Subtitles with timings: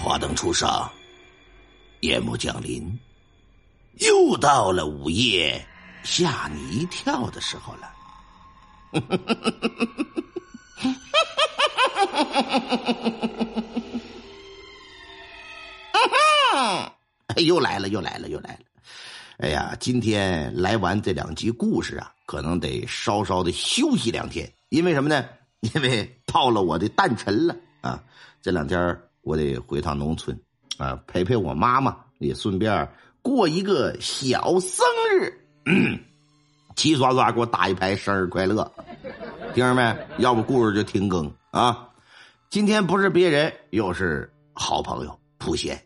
[0.00, 0.88] 华灯初上，
[2.00, 2.96] 夜幕降临，
[3.94, 5.66] 又到了午夜
[6.04, 7.92] 吓你一跳的时候了。
[17.38, 18.60] 又来了，又来了，又来了！
[19.38, 25.24] 哎呀，今天来完这两集故事啊，可能得稍稍的休息两天，因为什么呢？
[25.60, 28.00] 因为到了我的诞辰了啊！
[28.40, 28.96] 这两天
[29.28, 30.34] 我得回趟农村
[30.78, 35.30] 啊，陪陪我妈妈，也顺便过一个小生日。
[35.66, 35.98] 嗯，
[36.74, 38.72] 齐刷刷给我打一排生日快乐，
[39.54, 39.94] 听着没？
[40.16, 41.90] 要不故事就停更啊！
[42.48, 45.78] 今天不是别人，又是好朋友普贤，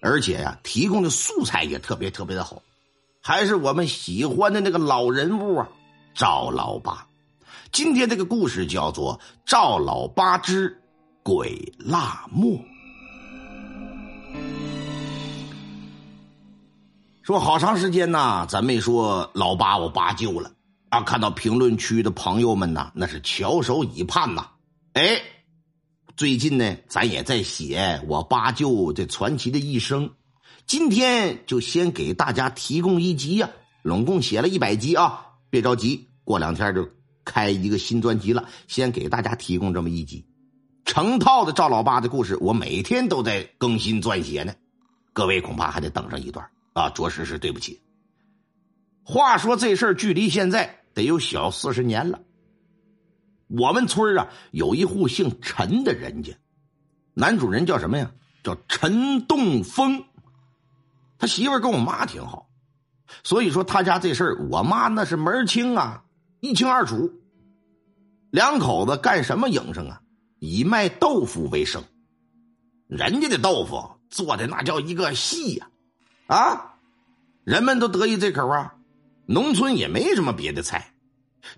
[0.00, 2.62] 而且呀，提供的素材也特别特别的好，
[3.20, 5.68] 还是我们喜欢的那个老人物啊，
[6.14, 7.04] 赵老八。
[7.72, 10.80] 今天这个故事叫做《赵老八之
[11.24, 12.52] 鬼辣末》。
[17.26, 20.52] 说好长时间呐，咱没说老八我八舅了
[20.90, 21.00] 啊！
[21.00, 24.50] 看到评论区的朋友们呐，那是翘首以盼呐。
[24.92, 25.20] 哎，
[26.16, 30.12] 最近呢，咱也在写我八舅这传奇的一生。
[30.68, 33.50] 今天就先给大家提供一集呀，
[33.82, 35.26] 拢共写了一百集啊！
[35.50, 36.88] 别着急，过两天就。
[37.24, 40.24] 开一个新专辑了，先给大家提供这么一集，
[40.84, 44.54] 成套的赵老八的故事，我每天都在更新撰写呢，
[45.12, 47.80] 各位恐怕还得等上一段啊，着实是对不起。
[49.02, 52.20] 话说这事儿距离现在得有小四十年了，
[53.48, 56.36] 我们村啊有一户姓陈的人家，
[57.14, 58.12] 男主人叫什么呀？
[58.44, 60.04] 叫陈栋峰，
[61.18, 62.50] 他媳妇跟我妈挺好，
[63.24, 66.04] 所以说他家这事儿，我妈那是门清啊。
[66.40, 67.10] 一清二楚，
[68.30, 70.02] 两口子干什么营生啊？
[70.40, 71.82] 以卖豆腐为生。
[72.86, 75.70] 人家的豆腐做的那叫一个细呀，
[76.26, 76.74] 啊
[77.44, 78.74] 人们都得意这口啊。
[79.26, 80.92] 农村也没什么别的菜，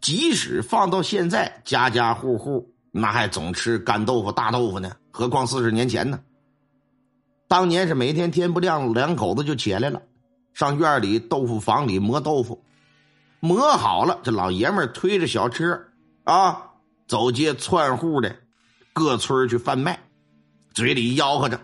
[0.00, 4.92] 即使放到现在，家家户户那还总吃干豆腐、大豆腐呢。
[5.10, 6.20] 何况四十年前呢？
[7.48, 10.02] 当年是每天天不亮，两口子就起来了，
[10.54, 12.64] 上院里豆腐房里磨豆腐。
[13.40, 15.86] 磨好了，这老爷们推着小车
[16.24, 16.70] 啊，
[17.08, 18.36] 走街串户的，
[18.92, 20.00] 各村去贩卖，
[20.72, 21.60] 嘴里吆喝着：“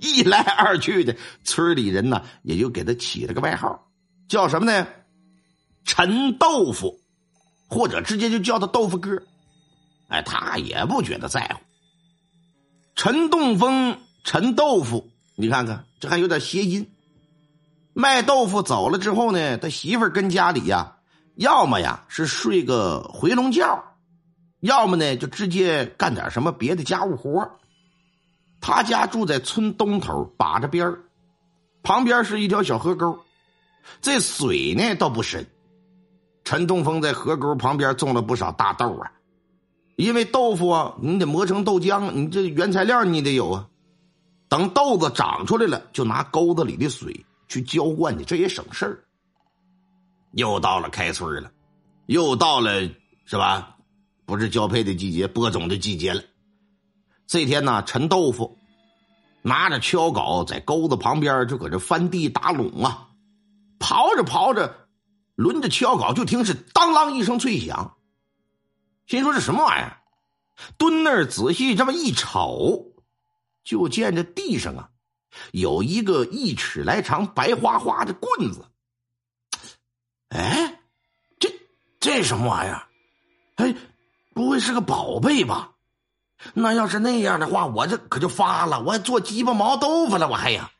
[0.00, 3.86] 一来二去的，村里人呢也就给他起了个外号，
[4.28, 4.86] 叫什么呢？
[5.84, 7.00] 陈豆腐，
[7.68, 9.22] 或者直接就叫他豆腐哥。
[10.08, 11.60] 哎，他也不觉得在乎。
[12.94, 15.10] 陈东风，陈豆腐。
[15.36, 16.90] 你看看，这还有点谐音。
[17.92, 20.96] 卖豆腐走了之后呢，他媳妇跟家里呀，
[21.34, 23.84] 要么呀是睡个回笼觉，
[24.60, 27.58] 要么呢就直接干点什么别的家务活。
[28.60, 31.00] 他家住在村东头，把着边儿，
[31.82, 33.18] 旁边是一条小河沟，
[34.00, 35.46] 这水呢倒不深。
[36.44, 39.12] 陈东风在河沟旁边种了不少大豆啊，
[39.96, 43.66] 因为豆腐啊，你得磨成豆浆，你这原材料你得有啊。
[44.48, 49.04] 等豆子长出来了，就拿沟子里的水去浇灌去，这也省事儿。
[50.32, 51.50] 又到了开春了，
[52.06, 52.80] 又到了
[53.24, 53.76] 是吧？
[54.26, 56.22] 不是交配的季节，播种的季节了。
[57.30, 58.58] 这天呢，陈豆腐
[59.40, 63.10] 拿着锹镐在沟子旁边就搁这翻地打垄啊，
[63.78, 64.88] 刨着刨着，
[65.36, 67.96] 抡着锹镐就听是当啷一声脆响，
[69.06, 70.02] 心说这什么玩意儿？
[70.76, 72.86] 蹲那儿仔细这么一瞅。
[73.62, 74.90] 就见这地上啊，
[75.52, 78.64] 有一个一尺来长、白花花的棍子。
[80.30, 80.80] 哎，
[81.38, 81.54] 这
[82.00, 82.88] 这什么玩意儿？
[83.54, 83.76] 哎，
[84.34, 85.69] 不会是个宝贝吧？
[86.54, 90.70] 那要是那样的话，我这可就发了，我做鸡巴毛豆腐了，我还呀！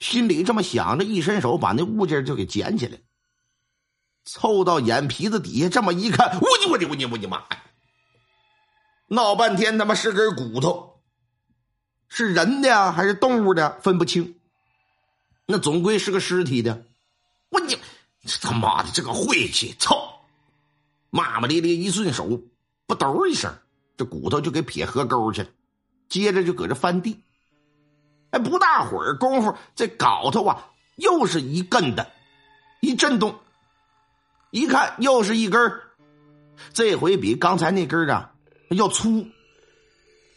[0.00, 2.98] 心里这么想着，一伸手把那物件就给捡起来，
[4.24, 7.62] 凑到眼皮子底下这么一看，我的我的我的我的妈呀！
[9.08, 11.00] 闹半天他妈是根骨头。
[12.12, 14.34] 是人的还是动物的分不清，
[15.46, 16.84] 那总归是个尸体的。
[17.50, 17.78] 我你
[18.26, 19.76] 这他妈的这个晦气！
[19.78, 20.24] 操！
[21.10, 22.42] 骂骂咧咧一顺手，
[22.86, 23.56] 不抖一声，
[24.00, 25.48] 这骨头就给撇河沟去了。
[26.08, 27.22] 接着就搁这翻地。
[28.30, 32.10] 哎，不大会儿功夫，这镐头啊又是一根的，
[32.80, 33.38] 一震动，
[34.50, 35.60] 一看又是一根
[36.72, 38.32] 这回比刚才那根啊
[38.70, 39.26] 要粗，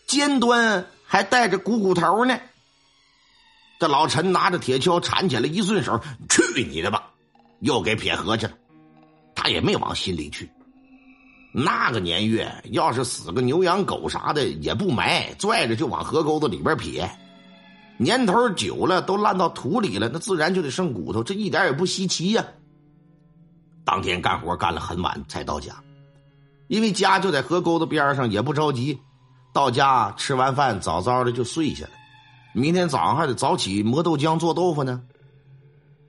[0.07, 0.86] 尖端。
[1.06, 2.36] 还带着股骨头呢。
[3.80, 7.12] 这老陈拿着铁锹铲起来，一顺手，去你的吧，
[7.60, 8.54] 又给撇河去了。
[9.36, 10.50] 他也没往心里去。
[11.56, 17.08] 那个年月，要是死个牛羊狗啥的，也不埋，拽着就往河沟子里边撇。
[17.98, 22.44] 年头久了，都烂到土里了，那自然就得剩骨头，这一点也不稀奇呀。
[23.86, 25.76] 当天干活干了很晚才到家，
[26.68, 29.00] 因为家就在河沟子边上，也不着急。
[29.54, 31.92] 到家吃完饭，早早的就睡下了。
[32.56, 35.04] 明天早上还得早起磨豆浆做豆腐呢。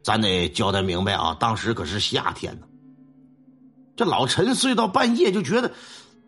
[0.03, 2.67] 咱得交代明白啊，当时可是夏天呢。
[3.97, 5.73] 这老陈睡到半夜就觉得，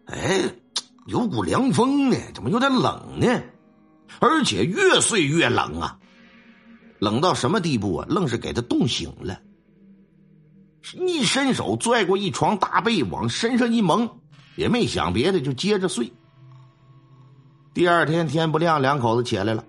[0.07, 0.55] 哎，
[1.07, 3.43] 有股凉风呢，怎么有点冷呢？
[4.21, 5.99] 而且越睡越冷啊，
[7.01, 8.07] 冷到什么地步啊？
[8.09, 9.41] 愣是给他冻醒了。
[10.95, 14.09] 一伸手拽过一床大被往身上一蒙，
[14.55, 16.13] 也没想别的，就接着睡。
[17.75, 19.65] 第二天天不亮，两口子起来了，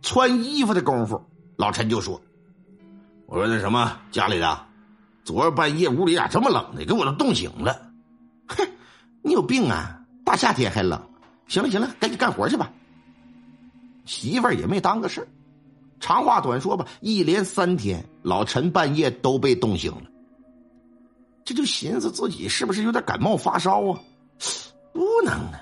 [0.00, 1.22] 穿衣服的功夫，
[1.56, 2.20] 老陈就说
[3.28, 4.66] ：“我说那什么，家里的。”
[5.26, 6.84] 昨儿半夜屋里咋这么冷呢？
[6.84, 7.90] 给我都冻醒了。
[8.46, 8.64] 哼，
[9.22, 10.00] 你有病啊！
[10.24, 11.02] 大夏天还冷。
[11.48, 12.70] 行了行了，赶紧干活去吧。
[14.04, 15.26] 媳妇儿也没当个事儿。
[15.98, 20.02] 长话短说吧，一连三天，老陈半夜都被冻醒了。
[21.44, 23.98] 这就寻思自己是不是有点感冒发烧啊？
[24.92, 25.60] 不能啊！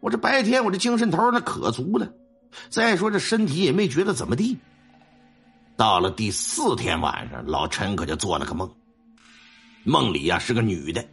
[0.00, 2.12] 我这白天我这精神头那可足了。
[2.68, 4.58] 再说这身体也没觉得怎么地。
[5.76, 8.70] 到了第四天晚上，老陈可就做了个梦。
[9.82, 11.04] 梦里呀是个女的，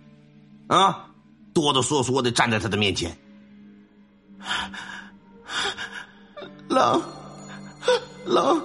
[0.67, 1.07] 啊，
[1.53, 3.17] 哆哆嗦嗦的站在他的面前，
[6.69, 7.01] 冷，
[8.25, 8.61] 冷，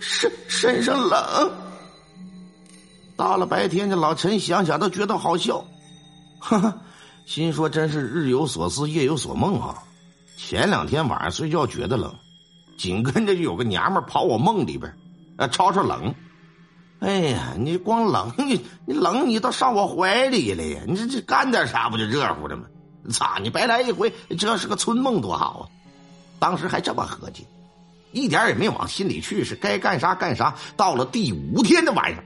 [0.00, 1.52] 身身上冷。
[3.16, 5.64] 到了白天，这老陈想想都觉得好笑，
[6.38, 6.78] 哈哈，
[7.26, 9.82] 心说真是日有所思，夜有所梦啊。
[10.36, 12.14] 前两天晚上睡觉觉得冷。
[12.78, 14.96] 紧跟着就有个娘们跑我梦里边，
[15.36, 16.14] 啊，吵吵冷。
[17.00, 20.80] 哎呀，你光冷，你你冷，你倒上我怀里了呀！
[20.86, 22.64] 你这这干点啥不就热乎了吗？
[23.10, 25.62] 操，你白来一回，这是个春梦多好啊！
[26.40, 27.46] 当时还这么合计，
[28.10, 30.56] 一点也没往心里去，是该干啥干啥。
[30.76, 32.24] 到了第五天的晚上，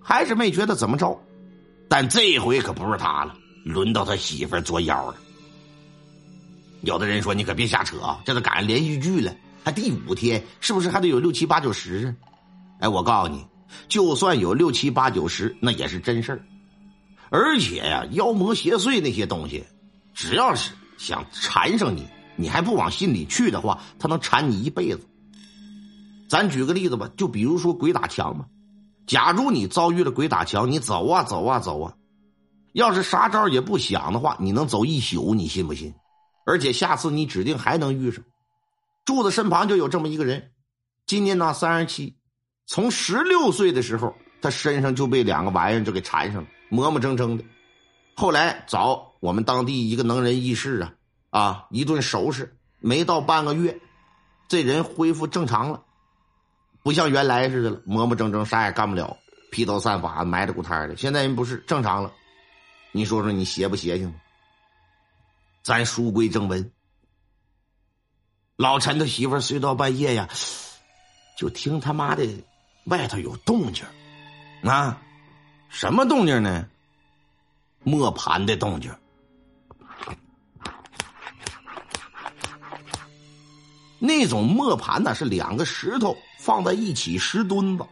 [0.00, 1.20] 还是没觉得怎么着，
[1.88, 3.34] 但这回可不是他了，
[3.64, 5.16] 轮到他媳妇作妖了。
[6.82, 9.34] 有的人说：“你可别瞎扯啊，这都赶上连续剧了，
[9.64, 12.14] 还第五天，是不是还得有六七八九十？”
[12.80, 13.44] 哎，我告诉你，
[13.88, 16.44] 就算有六七八九十，那也是真事儿。
[17.28, 19.64] 而且呀，妖魔邪祟那些东西，
[20.14, 22.06] 只要是想缠上你，
[22.36, 25.00] 你还不往心里去的话，他能缠你一辈子。
[26.28, 28.46] 咱举个例子吧，就比如说鬼打墙吧。
[29.06, 31.94] 假如你遭遇了鬼打墙，你走啊走啊走啊，
[32.72, 35.92] 要是啥招也不想的话，你能走一宿，你信不信？
[36.44, 38.24] 而且下次你指定还能遇上。
[39.04, 40.50] 柱子身旁就有这么一个人，
[41.06, 42.16] 今年呢三十七，
[42.66, 47.44] 从十六岁的时候，他身上就被两个玩意儿就给缠上了，磨磨蹭蹭的。
[48.14, 50.94] 后来找我们当地一个能人异士啊，
[51.30, 53.80] 啊一顿收拾，没到半个月，
[54.48, 55.82] 这人恢复正常了，
[56.82, 59.16] 不像原来似的了，磨磨蹭蹭啥也干不了，
[59.50, 60.96] 披头散发埋着骨摊的。
[60.96, 62.12] 现在人不是正常了，
[62.92, 64.12] 你说说你邪不邪性？
[65.62, 66.72] 咱书归正文，
[68.56, 70.28] 老陈他媳妇睡到半夜呀，
[71.36, 72.26] 就听他妈的
[72.84, 73.84] 外头有动静
[74.62, 75.00] 啊，
[75.68, 76.66] 什么动静呢？
[77.82, 78.90] 磨盘的动静。
[83.98, 87.86] 那种磨盘呢，是两个石头放在一起，石墩子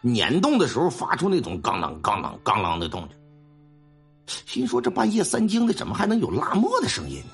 [0.00, 3.16] 碾动的时候发出那种咣啷咣啷咣啷的动静。
[4.26, 7.32] 心说：“这半夜三更的，怎么还能有拉磨的声音呢？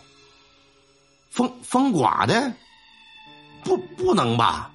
[1.30, 2.52] 风风刮的，
[3.62, 4.72] 不不能吧？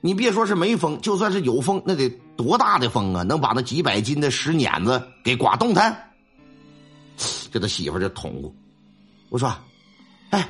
[0.00, 3.22] 你别说是没风，就算是有风，那得多大的风啊？
[3.22, 6.10] 能把那几百斤的石碾子给刮动弹？”
[7.52, 8.52] 这他媳妇就捅咕
[9.30, 9.54] ：“我说，
[10.30, 10.48] 哎，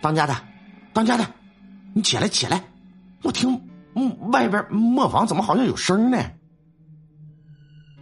[0.00, 0.36] 当家的，
[0.92, 1.24] 当家的，
[1.94, 2.64] 你起来起来！
[3.22, 3.60] 我听
[4.30, 6.18] 外边磨坊怎么好像有声呢？”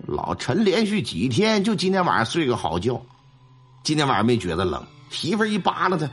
[0.06, 3.00] 老陈连续几天就今天晚上睡个好觉，
[3.82, 4.84] 今天晚上没觉得冷。
[5.10, 6.08] 媳妇一扒拉他，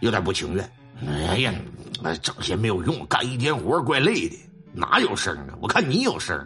[0.00, 0.72] 有点不情愿。
[1.06, 1.54] 哎呀，
[2.02, 4.36] 那整些没有用，干一天活怪累的，
[4.72, 5.54] 哪有声啊？
[5.60, 6.36] 我看你有声，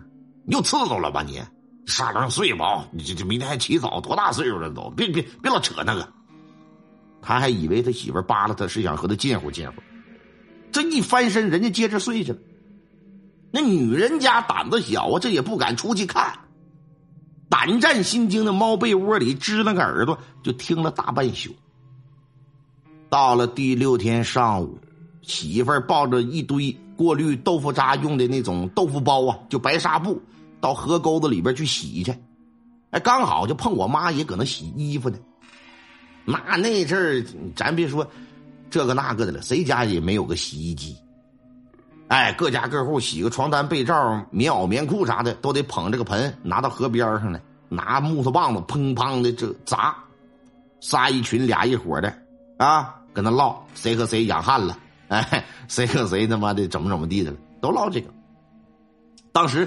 [0.47, 1.43] 你又刺挠了吧你？
[1.87, 4.89] 沙冷睡吧，你这这明天还起早，多大岁数了都？
[4.91, 6.09] 别别别老扯那个。
[7.21, 9.83] 他还以为他媳妇扒拉他是想和他近乎近乎，
[10.71, 12.39] 这一翻身，人家接着睡去了。
[13.51, 16.39] 那女人家胆子小啊，这也不敢出去看。
[17.53, 21.55] 胆战心惊的猫被窝里支了个耳朵，就听了大半宿。
[23.11, 24.79] 到了第六天上午，
[25.21, 30.19] 媳妇儿抱着一堆过滤豆腐渣用的那种豆腐包啊，就白纱布，
[30.63, 32.11] 到河沟子里边去洗去。
[32.89, 35.19] 哎，刚好就碰我妈也搁那洗衣服呢。
[36.25, 37.23] 那那阵儿，
[37.55, 38.09] 咱别说
[38.71, 40.97] 这个那个的了，谁家也没有个洗衣机。
[42.13, 47.41] 哎，各家各户洗个床单、被罩、棉袄、棉裤啥的，都得捧这个盆拿到河边上来，
[47.71, 49.97] 拿木头棒子砰砰的这砸，
[50.83, 52.15] 仨一群俩一伙的
[52.59, 54.77] 啊，跟那唠谁和谁养汉了，
[55.09, 58.11] 哎，谁和谁他妈的怎么怎么地的了，都唠这个。
[59.33, 59.67] 当时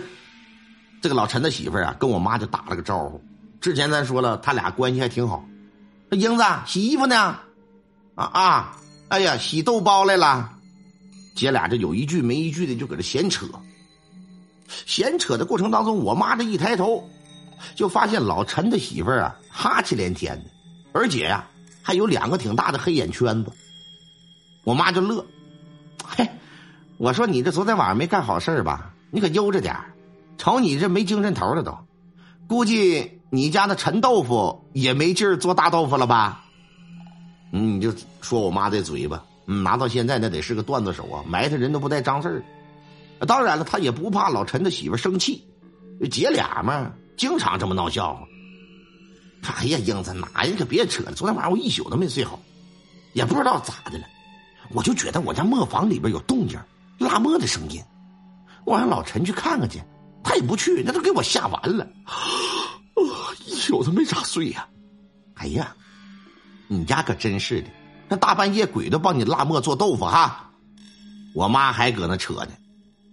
[1.02, 3.20] 这个老陈的媳妇啊，跟我妈就打了个招呼。
[3.60, 5.44] 之前咱说了，他俩关系还挺好。
[6.12, 7.38] 英子洗衣服呢，
[8.14, 10.52] 啊啊，哎呀，洗豆包来了。
[11.36, 13.46] 姐俩这有一句没一句的就搁这闲扯，
[14.86, 17.08] 闲扯的过程当中，我妈这一抬头，
[17.76, 20.50] 就发现老陈的媳妇儿啊哈气连天的，
[20.94, 21.46] 而且呀
[21.84, 23.52] 还有两个挺大的黑眼圈子。
[24.64, 25.26] 我妈就乐，
[26.04, 26.28] 嘿，
[26.98, 28.94] 我说你这昨天晚上没干好事吧？
[29.12, 29.76] 你可悠着点
[30.38, 31.78] 瞅你这没精神头了都，
[32.48, 36.46] 估计你家的陈豆腐也没劲儿做大豆腐了吧？
[37.52, 39.24] 你就说我妈这嘴巴。
[39.48, 42.44] 嗯，拿到现在那得是个段子手啊，埋汰人都不带脏事儿。
[43.26, 45.48] 当然了，他也不怕老陈的媳妇生气，
[46.12, 48.28] 姐俩嘛，经常这么闹笑话。
[49.58, 50.56] 哎呀，英子，哪呀？
[50.58, 51.12] 可别扯了！
[51.14, 52.40] 昨天晚上我一宿都没睡好，
[53.14, 54.06] 也不知道咋的了，
[54.72, 56.60] 我就觉得我家磨坊里边有动静，
[56.98, 57.80] 拉磨的声音。
[58.66, 59.80] 我让老陈去看看去，
[60.24, 61.88] 他也不去，那都给我吓完了。
[63.46, 64.68] 一宿都没咋睡呀！
[65.36, 65.76] 哎呀，
[66.68, 67.70] 你家可真是的。
[68.08, 70.52] 那大半夜鬼都帮你拉磨做豆腐哈，
[71.34, 72.50] 我妈还搁那扯呢，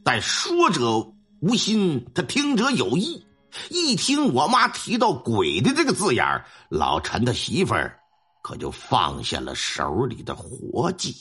[0.04, 3.25] 但说者无心，他听者有意。
[3.68, 7.99] 一听我妈提到鬼的这个字眼老陈的媳妇儿
[8.42, 11.14] 可就放下了手里的活计。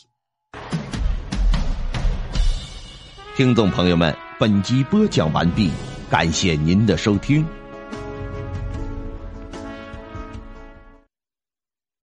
[3.35, 5.71] 听众朋友们，本集播讲完毕，
[6.09, 7.45] 感谢您的收听。